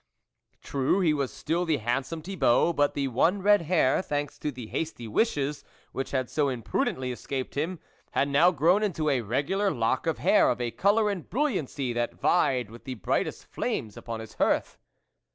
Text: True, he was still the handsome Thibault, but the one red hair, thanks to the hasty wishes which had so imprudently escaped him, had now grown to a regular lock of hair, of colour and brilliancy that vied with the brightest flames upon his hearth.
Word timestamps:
True, 0.63 0.99
he 1.01 1.13
was 1.13 1.31
still 1.31 1.63
the 1.63 1.77
handsome 1.77 2.23
Thibault, 2.23 2.73
but 2.73 2.95
the 2.95 3.07
one 3.07 3.43
red 3.43 3.61
hair, 3.61 4.01
thanks 4.01 4.39
to 4.39 4.49
the 4.51 4.65
hasty 4.65 5.07
wishes 5.07 5.63
which 5.91 6.09
had 6.09 6.27
so 6.27 6.49
imprudently 6.49 7.11
escaped 7.11 7.53
him, 7.53 7.77
had 8.13 8.27
now 8.27 8.49
grown 8.49 8.91
to 8.93 9.09
a 9.09 9.21
regular 9.21 9.69
lock 9.69 10.07
of 10.07 10.17
hair, 10.17 10.49
of 10.49 10.59
colour 10.75 11.11
and 11.11 11.29
brilliancy 11.29 11.93
that 11.93 12.15
vied 12.15 12.71
with 12.71 12.85
the 12.85 12.95
brightest 12.95 13.45
flames 13.45 13.95
upon 13.95 14.21
his 14.21 14.33
hearth. 14.33 14.79